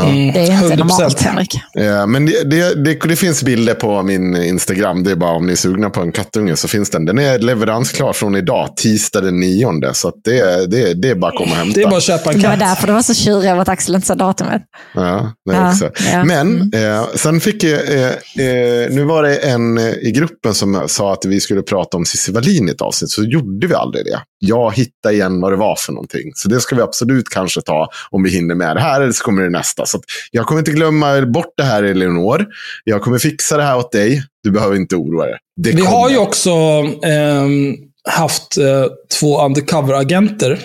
[0.00, 0.76] Mm, Det är inte 100%.
[0.76, 1.60] normalt, Henrik.
[1.72, 5.04] Ja, men det, det, det, det finns bilder på min Instagram.
[5.04, 7.04] Det är bara om ni är sugna på en kattunge så finns den.
[7.04, 9.94] Den är leveransklar från idag, tisdag den nionde.
[9.94, 11.80] Så att det, det, det är bara att komma och hämta.
[11.80, 12.60] Det är bara att köpa en Det var katt.
[12.68, 14.62] därför du var så tjurig över att Axel inte sa datumet.
[14.94, 15.90] Ja, det Ja, också.
[16.12, 16.24] ja.
[16.24, 20.82] Men eh, sen fick jag, eh, eh, nu var det en eh, i gruppen som
[20.86, 23.10] sa att vi skulle prata om Cissi Wallin i ett avsnitt.
[23.10, 24.20] Så gjorde vi aldrig det.
[24.38, 26.30] Jag hittade igen vad det var för någonting.
[26.34, 29.00] Så det ska vi absolut kanske ta om vi hinner med det här.
[29.00, 29.81] Eller så kommer det nästa.
[29.86, 32.46] Så att jag kommer inte glömma bort det här Eleonor.
[32.84, 34.22] Jag kommer fixa det här åt dig.
[34.42, 35.36] Du behöver inte oroa dig.
[35.62, 35.90] Det Vi kommer.
[35.90, 36.50] har ju också
[37.04, 37.74] ehm,
[38.08, 38.84] haft eh,
[39.20, 40.58] två undercover-agenter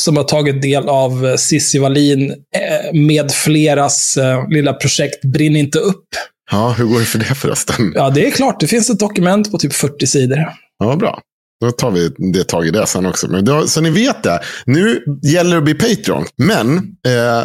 [0.00, 5.56] som har tagit del av eh, Cissi Wallin eh, med fleras eh, lilla projekt Brinn
[5.56, 6.06] inte upp.
[6.50, 7.92] Ja, hur går det för det förresten?
[7.94, 8.60] Ja, det är klart.
[8.60, 10.38] Det finns ett dokument på typ 40 sidor.
[10.78, 11.20] Ja, bra.
[11.60, 13.28] Då tar vi det tag i det sen också.
[13.28, 14.40] Men då, så ni vet det.
[14.66, 16.24] Nu gäller det att bli Patreon.
[16.36, 17.42] Men eh,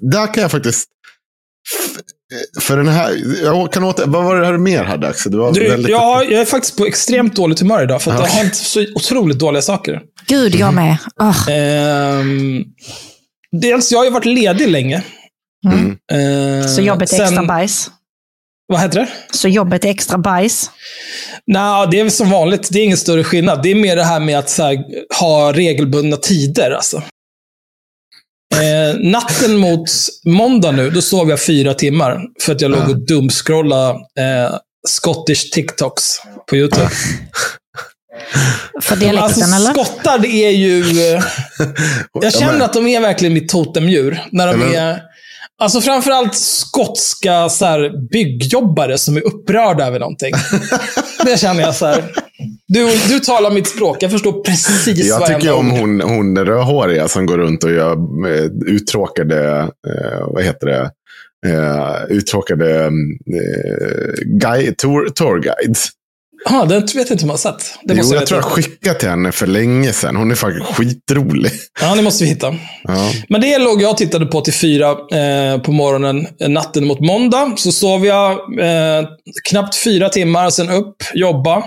[0.00, 0.88] där kan jag faktiskt...
[2.60, 5.32] För den här, jag kan åter, vad var det här mer hade Axel?
[5.32, 5.90] Det var Du, väldigt...
[5.90, 8.84] jag, jag är faktiskt på extremt dåligt humör idag, för att det har hänt så
[8.94, 10.00] otroligt dåliga saker.
[10.26, 10.96] Gud, jag med.
[11.20, 12.64] Åh, Ehm,
[13.60, 15.02] dels, jag har ju varit ledig länge.
[15.72, 15.96] Mm.
[16.12, 17.90] Ehm, så jobbet är sen- extra bajs.
[18.68, 19.08] Vad heter det?
[19.30, 20.70] Så jobbet är extra bajs.
[21.46, 22.68] Nej, det är väl som vanligt.
[22.72, 23.62] Det är ingen större skillnad.
[23.62, 24.78] Det är mer det här med att så här,
[25.20, 26.70] ha regelbundna tider.
[26.70, 26.96] Alltså.
[28.54, 29.88] Eh, natten mot
[30.24, 32.20] måndag nu, då sov jag fyra timmar.
[32.42, 34.56] För att jag låg och dumskrollade eh,
[34.88, 36.04] Scottish TikToks
[36.50, 36.88] på YouTube.
[38.82, 39.84] För dialekten alltså, eller?
[39.84, 40.80] skottar, det är ju...
[41.14, 41.22] eh,
[42.22, 44.22] Jag känner att de är verkligen mitt totemdjur.
[44.30, 45.02] När de Ja, men- är...
[45.58, 50.32] Alltså framförallt skotska så här, byggjobbare som är upprörda över någonting.
[51.24, 52.04] det känner jag så här.
[52.68, 53.96] Du, du talar mitt språk.
[54.00, 57.92] Jag förstår precis Jag varenda tycker om hon, hon rödhåriga som går runt och gör
[58.28, 60.90] eh, uttråkade, eh, vad heter det,
[61.46, 62.90] eh, uttråkade eh,
[64.24, 65.88] guide, tour, tourguides.
[66.50, 67.78] Ja, den vet jag inte om jag har sett.
[67.82, 70.16] Det Jo, jag jag tror jag skickade till henne för länge sedan.
[70.16, 71.50] Hon är faktiskt skitrolig.
[71.80, 72.54] Ja, det måste vi hitta.
[72.82, 73.12] Ja.
[73.28, 77.00] Men det låg jag och tittade på till fyra eh, på morgonen, eh, natten mot
[77.00, 77.52] måndag.
[77.56, 79.08] Så sov jag eh,
[79.48, 81.64] knappt fyra timmar, sen upp, jobba.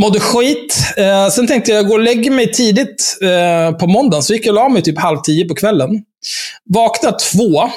[0.00, 0.76] Mådde skit.
[0.96, 4.22] Eh, sen tänkte jag gå och lägga mig tidigt eh, på måndagen.
[4.22, 5.90] Så gick jag och la mig typ halv tio på kvällen.
[6.74, 7.70] Vaknade två.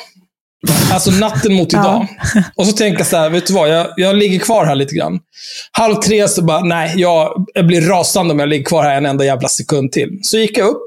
[0.94, 2.08] Alltså natten mot idag.
[2.56, 3.70] Och så tänker jag så här, vet du vad?
[3.70, 5.20] Jag, jag ligger kvar här lite grann.
[5.72, 9.06] Halv tre så bara, nej, jag, jag blir rasande om jag ligger kvar här en
[9.06, 10.10] enda jävla sekund till.
[10.22, 10.86] Så gick jag upp.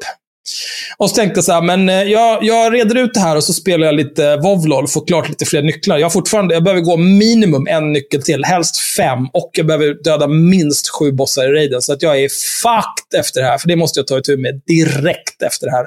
[0.96, 3.44] Och så tänkte jag så här, men eh, jag, jag reder ut det här och
[3.44, 5.98] så spelar jag lite Vovlol, får klart lite fler nycklar.
[5.98, 9.26] Jag, fortfarande, jag behöver gå minimum en nyckel till, helst fem.
[9.32, 11.82] Och jag behöver döda minst sju bossar i raiden.
[11.82, 12.28] Så att jag är
[12.62, 15.86] fucked efter det här, för det måste jag ta itu med direkt efter det här.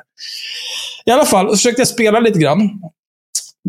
[1.05, 2.69] I alla fall, så försökte jag spela lite grann.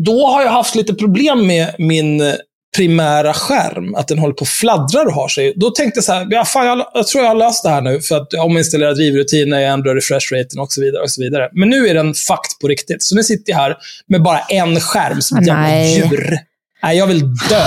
[0.05, 2.33] Då har jag haft lite problem med min
[2.77, 5.53] primära skärm, att den håller på och fladdrar och har sig.
[5.55, 7.81] Då tänkte jag så här, ja, fan, jag, jag tror jag har löst det här
[7.81, 11.03] nu, för att jag ominstallerar drivrutiner, jag ändrar refresh-raten och så vidare.
[11.03, 11.49] och så vidare.
[11.53, 13.03] Men nu är den fucked på riktigt.
[13.03, 16.37] Så nu sitter jag här med bara en skärm som ett jävla djur.
[16.83, 17.65] Nej, jag vill dö.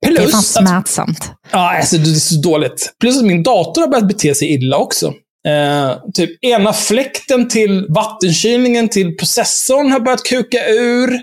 [0.00, 1.30] Det är fan Plus att smärtsamt.
[1.52, 2.94] Ja, alltså det är så dåligt.
[3.00, 5.12] Plus att min dator har börjat bete sig illa också.
[5.48, 11.20] Eh, typ ena fläkten till vattenkylningen till processorn har börjat kuka ur.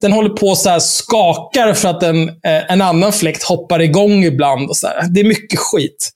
[0.00, 4.24] Den håller på så här skakar för att en, eh, en annan fläkt hoppar igång
[4.24, 4.68] ibland.
[4.68, 5.08] Och så här.
[5.08, 6.10] Det är mycket skit.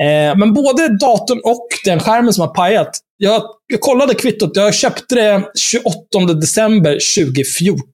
[0.00, 3.00] Eh, men både datorn och den skärmen som har pajat.
[3.16, 4.50] Jag, jag kollade kvittot.
[4.54, 7.84] Jag köpte det 28 december 2014.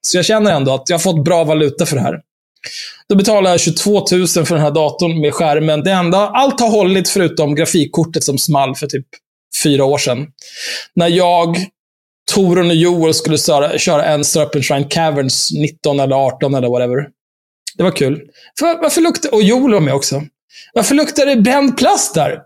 [0.00, 2.20] Så jag känner ändå att jag har fått bra valuta för det här.
[3.08, 5.82] Då betalar jag 22 000 för den här datorn med skärmen.
[5.82, 9.06] Det enda, allt har hållit förutom grafikkortet som small för typ
[9.62, 10.26] fyra år sedan.
[10.94, 11.56] När jag,
[12.32, 17.08] Torun och Joel skulle köra, köra en Serpentine Caverns 19 eller 18 eller whatever.
[17.76, 18.22] Det var kul.
[18.58, 19.34] För, varför luktar...
[19.34, 20.22] Och Joel var med också.
[20.72, 22.40] Varför luktar det bränd plast där?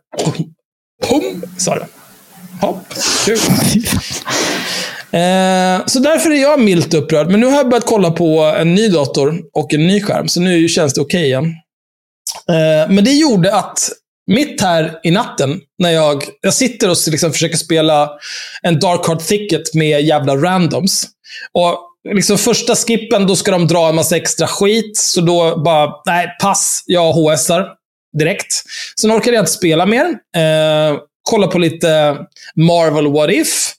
[1.09, 1.87] Pum sa det.
[2.61, 3.39] Hopp, kul.
[5.13, 7.31] Eh, så därför är jag milt upprörd.
[7.31, 10.41] Men nu har jag börjat kolla på en ny dator och en ny skärm, så
[10.41, 11.45] nu känns det okej igen.
[12.49, 13.91] Eh, men det gjorde att
[14.27, 18.11] mitt här i natten, när jag, jag sitter och liksom försöker spela
[18.63, 21.07] en Dark Heart Thicket med jävla randoms.
[21.53, 21.79] Och
[22.15, 24.97] liksom första skippen, då ska de dra en massa extra skit.
[24.97, 26.83] Så då bara, nej, pass.
[26.87, 27.69] Jag HSar
[28.19, 28.63] direkt.
[29.01, 30.05] Sen orkade jag inte spela mer.
[30.37, 32.17] Eh, kolla på lite
[32.55, 33.75] Marvel What If.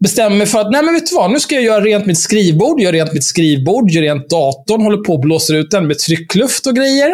[0.00, 2.18] Bestämmer mig för att, nej men vet du vad, nu ska jag göra rent mitt
[2.18, 5.98] skrivbord, göra rent mitt skrivbord, göra rent datorn, håller på och blåser ut den med
[5.98, 7.12] tryckluft och grejer.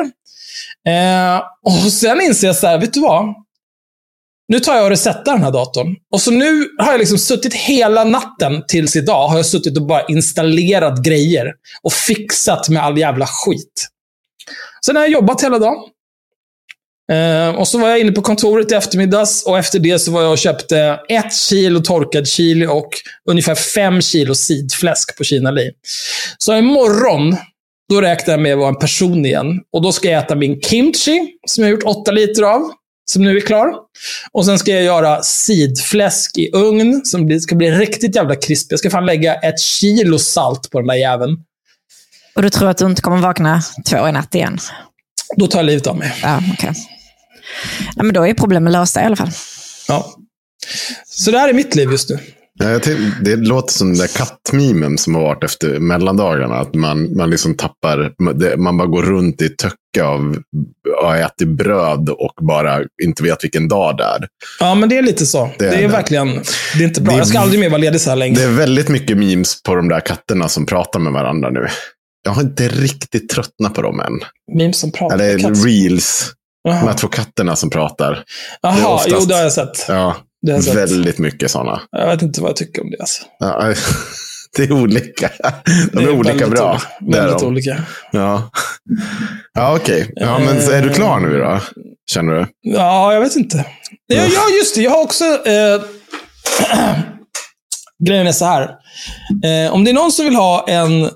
[0.89, 3.35] Eh, och sen inser jag så här, vet du vad?
[4.49, 5.97] Nu tar jag och resetar den här datorn.
[6.13, 9.87] Och så nu har jag liksom suttit hela natten tills idag, har jag suttit och
[9.87, 11.53] bara installerat grejer.
[11.83, 13.89] Och fixat med all jävla skit.
[14.87, 15.77] Sen har jag jobbat hela dagen.
[17.13, 20.23] Eh, och så var jag inne på kontoret i eftermiddags och efter det så var
[20.23, 22.89] jag och köpte ett kilo torkad chili och
[23.31, 25.71] ungefär fem kilo sidfläsk på Kina Li.
[26.39, 27.37] Så imorgon,
[27.89, 29.61] då räknar jag med att vara en person igen.
[29.73, 32.71] Och då ska jag äta min kimchi, som jag har gjort åtta liter av,
[33.11, 33.75] som nu är klar.
[34.33, 38.73] Och sen ska jag göra sidfläsk i ugn, som ska bli riktigt jävla krispig.
[38.73, 41.37] Jag ska fan lägga ett kilo salt på den där jäveln.
[42.35, 44.59] Och du tror att du inte kommer vakna två i natt igen?
[45.37, 46.15] Då tar jag livet av mig.
[46.23, 46.73] Ja, okej.
[47.97, 49.31] Nej, men då är problemet lösta i alla fall.
[49.89, 50.15] Ja.
[51.07, 52.19] Så det här är mitt liv just nu.
[52.59, 52.79] Ja,
[53.23, 56.55] Det låter som den där kattmimen som har varit efter mellandagarna.
[56.55, 58.13] Att man, man liksom tappar,
[58.57, 60.37] man bara går runt i töcke av
[61.03, 64.27] har ätit bröd och bara inte vet vilken dag det är.
[64.61, 65.51] Ja, men det är lite så.
[65.59, 65.89] Det Det är, det.
[65.89, 66.29] verkligen,
[66.77, 67.11] det är inte bra.
[67.13, 68.37] Det är- jag ska aldrig mer vara ledig så här länge.
[68.37, 71.67] Det är väldigt mycket memes på de där katterna som pratar med varandra nu.
[72.25, 74.21] Jag har inte riktigt tröttnat på dem än.
[74.59, 75.19] Memes som pratar.
[75.19, 75.65] Eller Katt.
[76.69, 76.81] Reels.
[76.81, 78.13] De här två katterna som pratar.
[78.13, 78.25] är
[78.63, 79.85] Jaha oftast- jo det har jag sett.
[79.89, 80.75] Ja, jag sett.
[80.77, 81.81] väldigt mycket sådana.
[81.91, 82.97] Jag vet inte vad jag tycker om det.
[83.01, 83.23] Alltså.
[83.39, 83.75] Ja,
[84.57, 85.31] det är olika.
[85.93, 86.71] De Det är, olika bra.
[87.01, 87.19] olika.
[87.19, 87.47] Är Väldigt de.
[87.47, 87.83] olika.
[88.13, 88.51] Ja,
[89.55, 90.13] ja okej.
[90.15, 91.61] Ja, men är du klar nu då?
[92.11, 92.47] Känner du?
[92.61, 93.65] Ja, jag vet inte.
[94.07, 94.83] Ja, ja just det.
[94.83, 95.25] Jag har också...
[95.25, 95.83] Eh,
[98.07, 98.63] grejen är så här.
[99.45, 101.11] Eh, om det är någon som vill ha en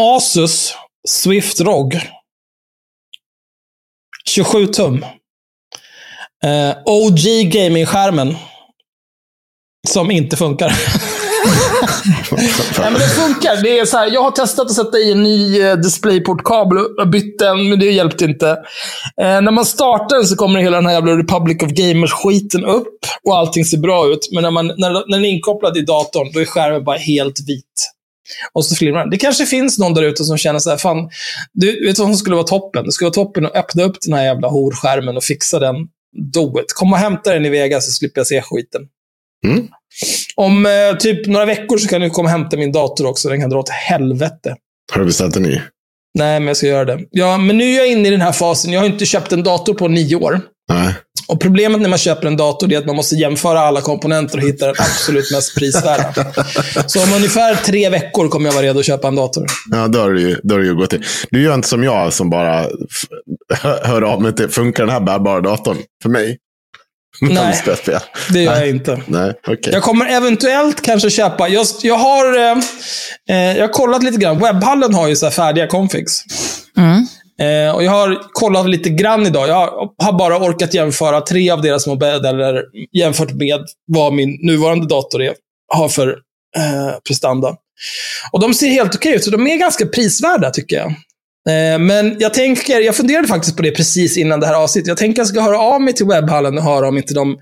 [0.00, 0.74] Asus
[1.08, 2.00] Swift ROG.
[4.28, 5.04] 27 tum.
[6.44, 8.36] Eh, OG gaming-skärmen.
[9.88, 10.68] Som inte funkar.
[12.78, 13.62] Nej, men det funkar.
[13.62, 17.08] Det är så här, jag har testat att sätta i en ny eh, DisplayPort-kabel och
[17.08, 18.50] bytt den, men det hjälpte inte.
[19.20, 22.98] Eh, när man startar den så kommer hela den här jävla Republic of Gamers-skiten upp
[23.24, 24.28] och allting ser bra ut.
[24.32, 27.40] Men när, man, när, när den är inkopplad i datorn, då är skärmen bara helt
[27.48, 27.90] vit.
[28.52, 29.10] Och så den.
[29.10, 31.10] Det kanske finns någon där ute som känner så här, fan,
[31.52, 32.84] du vet vad som skulle vara toppen?
[32.84, 35.76] Det skulle vara toppen att öppna upp den här jävla horskärmen och fixa den.
[36.32, 36.72] Do it.
[36.74, 38.82] Kom och hämta den i Vegas så slipper jag se skiten.
[39.46, 39.68] Mm.
[40.36, 43.28] Om eh, typ några veckor så kan du komma och hämta min dator också.
[43.28, 44.56] Den kan dra åt helvete.
[44.92, 45.60] Har du beställt en ny?
[46.18, 47.04] Nej, men jag ska göra det.
[47.10, 48.72] Ja, men nu är jag inne i den här fasen.
[48.72, 50.40] Jag har inte köpt en dator på nio år.
[50.68, 50.94] Nej.
[51.26, 54.44] Och Problemet när man köper en dator är att man måste jämföra alla komponenter och
[54.44, 56.14] hitta den absolut mest prisvärda.
[56.86, 59.46] Så om ungefär tre veckor kommer jag vara redo att köpa en dator.
[59.70, 61.04] Ja, då har du ju, då har du ju gått till.
[61.30, 62.66] Du gör inte som jag som bara
[63.82, 66.38] hör av mig till, funkar den här bärbara datorn för mig?
[67.20, 67.62] Nej.
[68.30, 69.02] Det gör jag inte.
[69.06, 69.72] Nej, okej.
[69.72, 71.48] Jag kommer eventuellt kanske köpa...
[71.48, 72.58] Jag, jag, har, eh,
[73.28, 74.38] eh, jag har kollat lite grann.
[74.38, 76.24] Webbhallen har ju så här färdiga configs.
[77.40, 79.48] Eh, och jag har kollat lite grann idag.
[79.48, 82.62] Jag har bara orkat jämföra tre av deras modeller
[82.92, 85.34] jämfört med vad min nuvarande dator är,
[85.68, 86.08] har för
[86.56, 87.56] eh, prestanda.
[88.32, 90.86] Och de ser helt okej ut, så de är ganska prisvärda tycker jag.
[91.48, 94.88] Eh, men jag tänker, jag funderade faktiskt på det precis innan det här avsnittet.
[94.88, 97.38] Jag tänker att jag ska höra av mig till webbhallen och höra om inte de...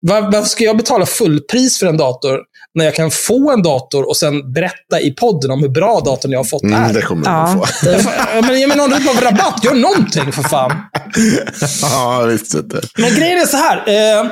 [0.00, 2.40] Var, varför ska jag betala fullpris för en dator
[2.78, 6.32] när jag kan få en dator och sen berätta i podden om hur bra datorn
[6.32, 6.66] jag har fått är?
[6.68, 7.52] Mm, det kommer Ja.
[7.54, 7.90] du att få.
[7.90, 8.00] Jag
[8.36, 9.64] ja, men Ge mig någon typ av rabatt.
[9.64, 10.72] Gör någonting för fan.
[11.82, 12.52] ja, visst.
[12.52, 12.80] du.
[12.96, 13.76] Men grejen är så här.
[13.76, 14.26] Eh,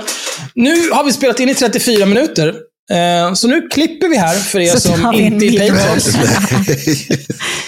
[0.55, 2.55] nu har vi spelat in i 34 minuter.
[2.93, 6.15] Eh, så nu klipper vi här för er Så som inte är patrons.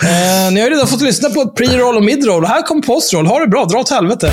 [0.03, 2.45] Eh, ni har ju redan fått lyssna på ett pre-roll och mid-roll.
[2.47, 3.27] Här kommer post-roll.
[3.27, 3.65] Ha det bra.
[3.65, 4.33] Dra åt helvete.